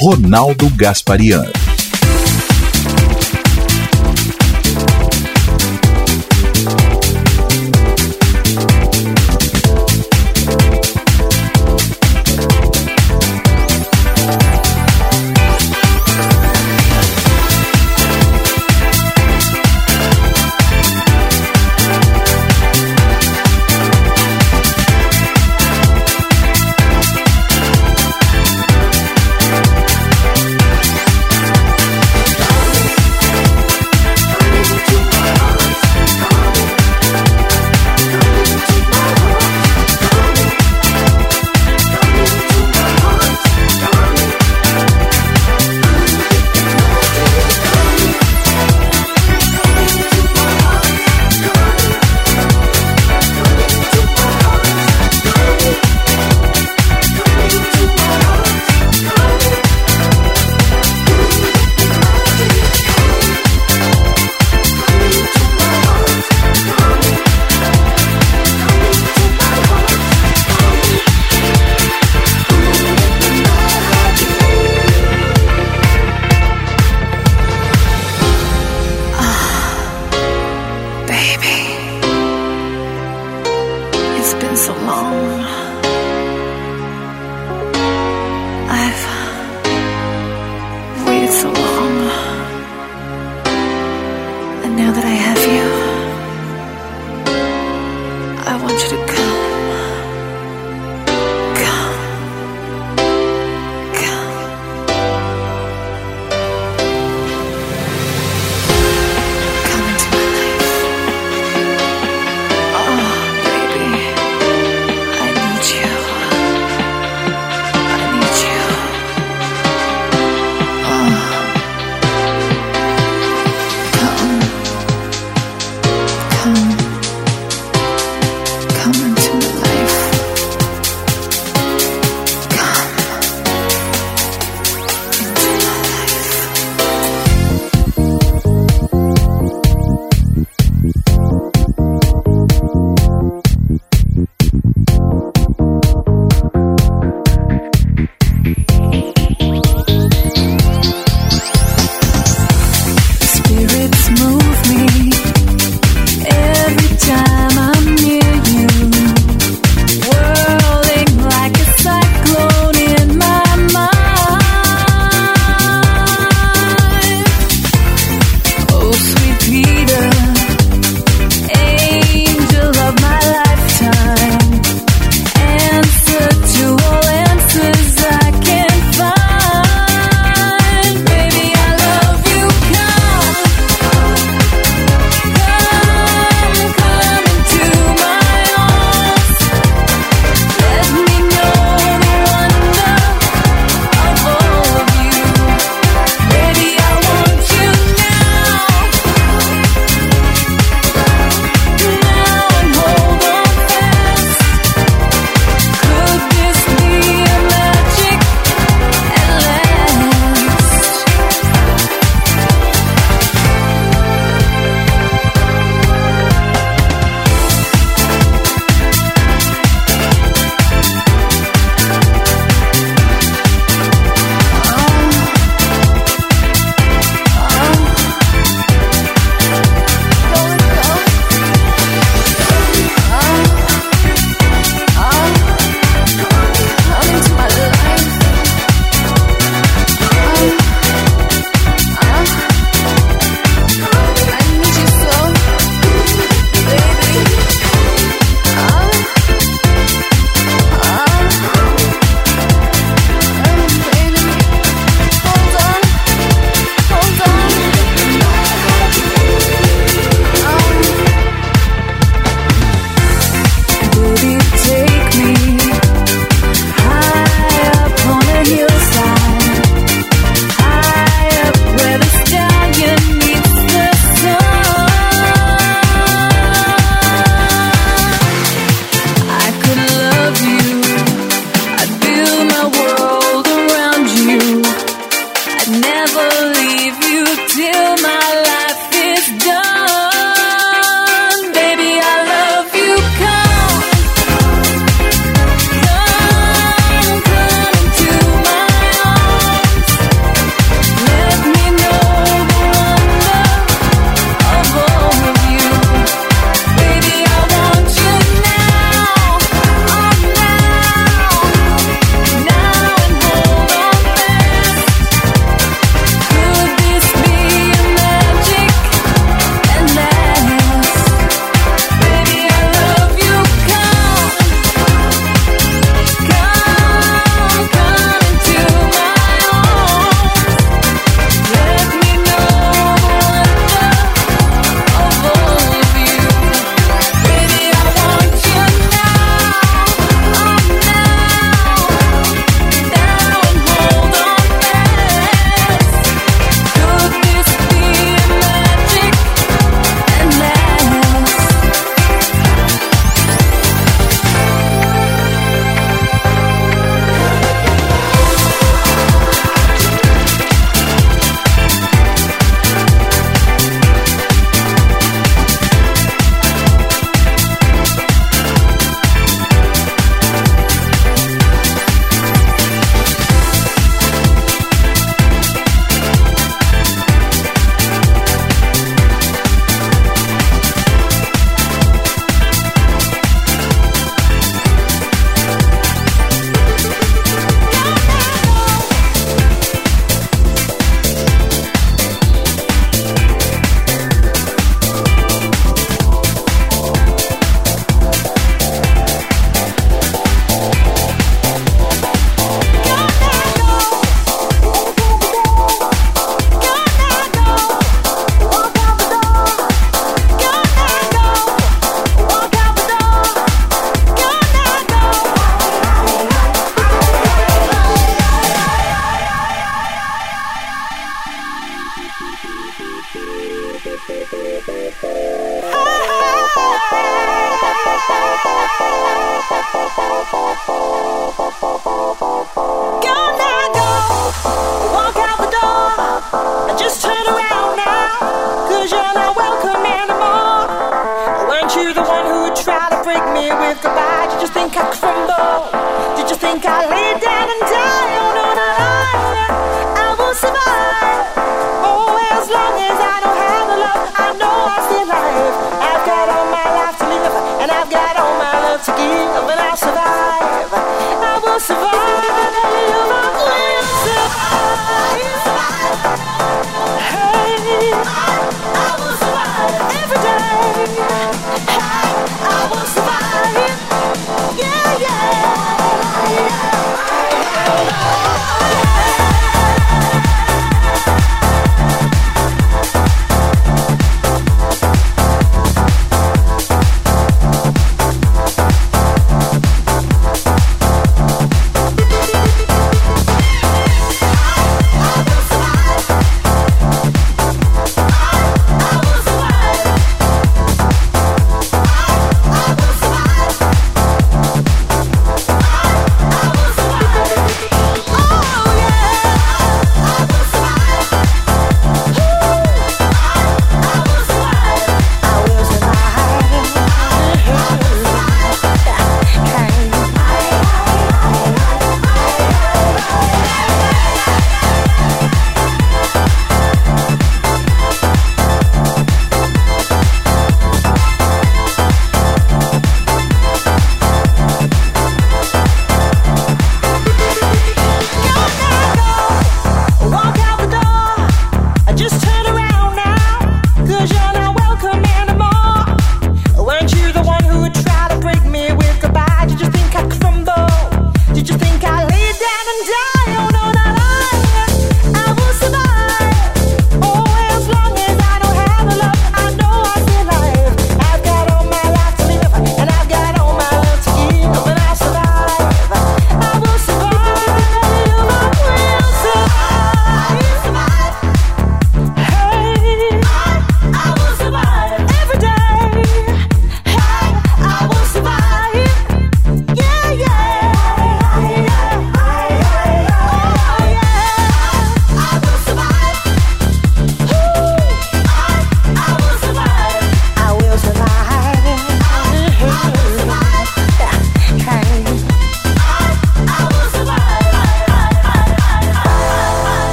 [0.00, 1.63] Ronaldo Gasparian.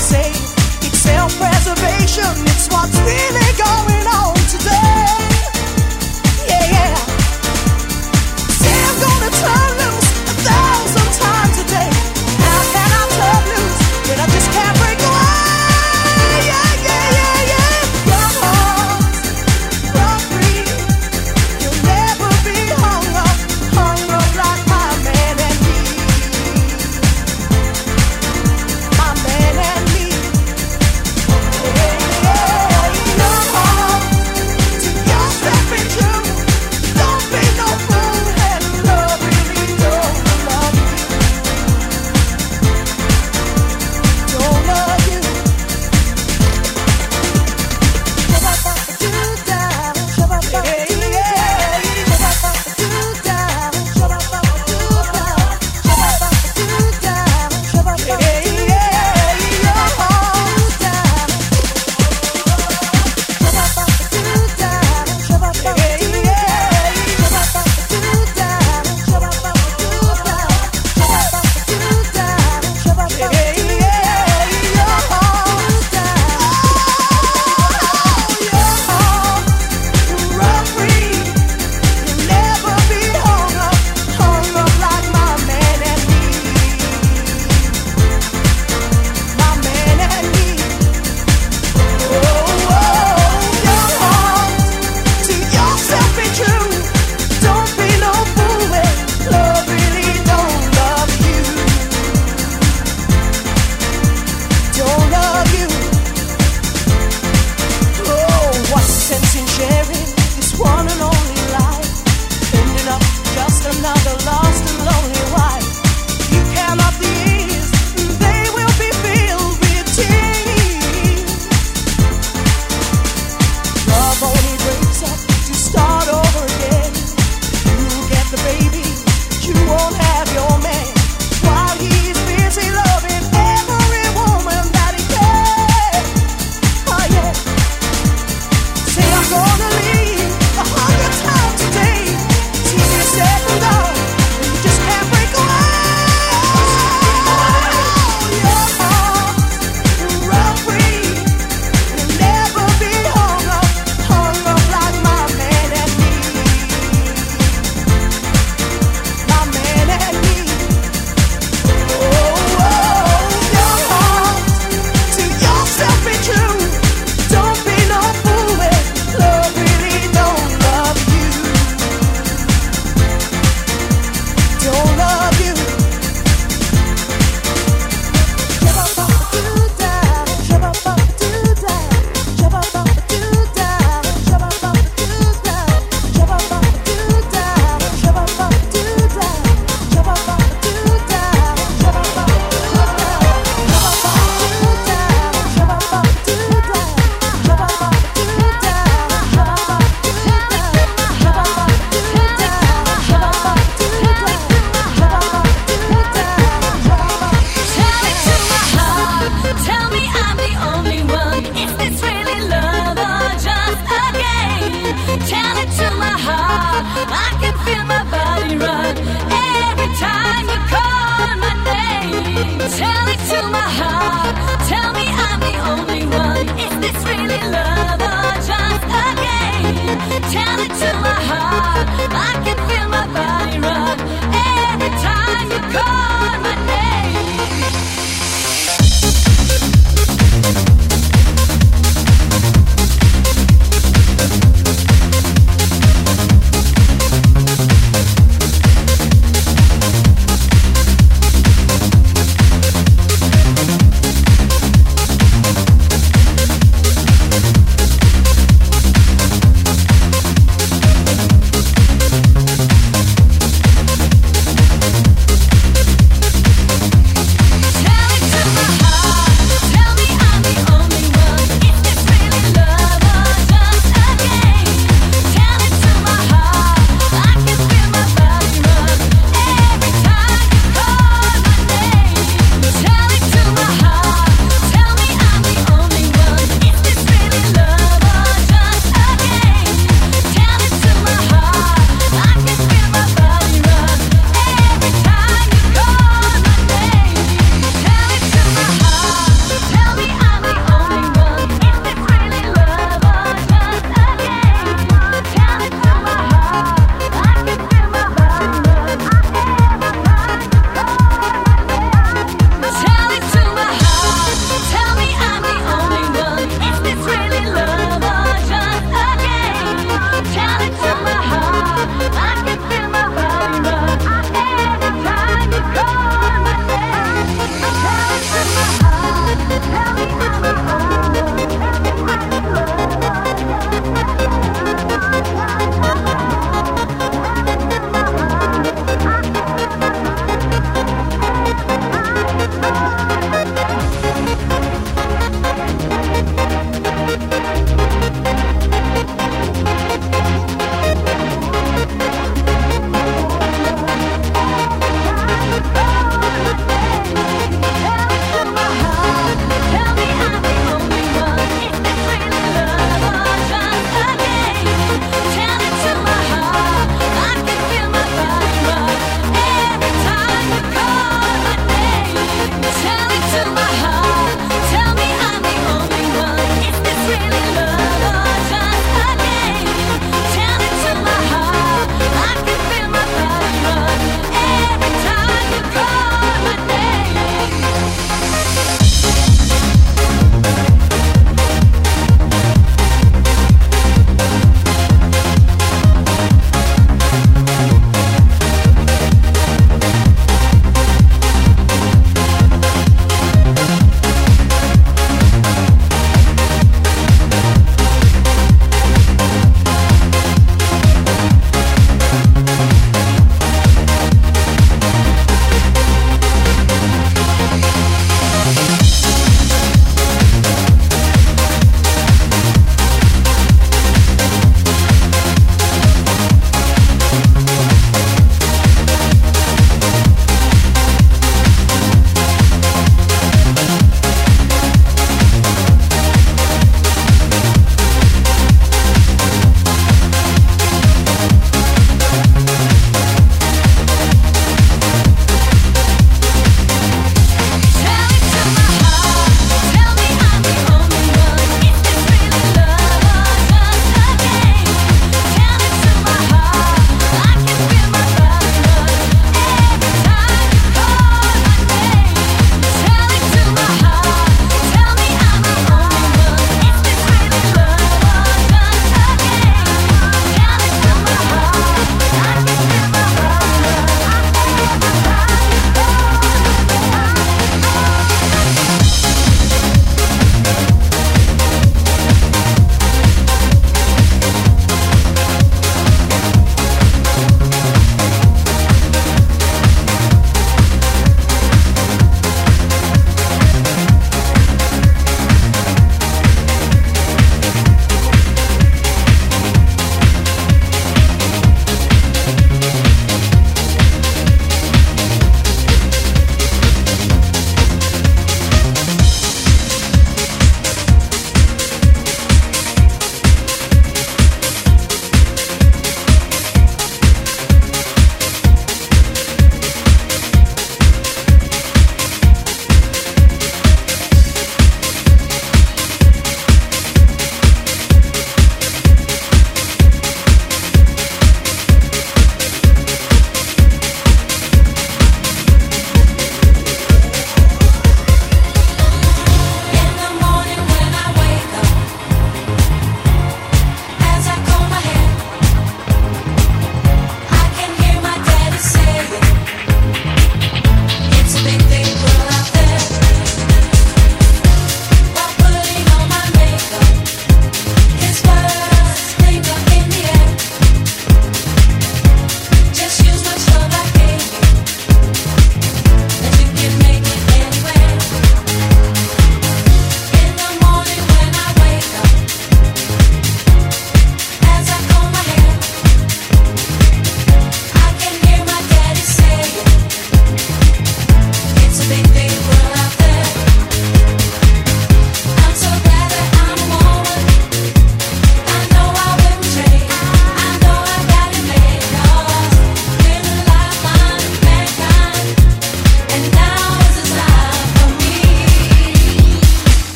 [0.00, 3.39] say it's self preservation, it's what's really.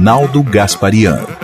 [0.00, 1.39] Ronaldo Gasparian.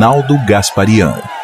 [0.00, 1.39] Ronaldo Gasparian.